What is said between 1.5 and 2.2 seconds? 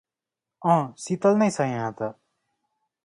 छ यहाँ त।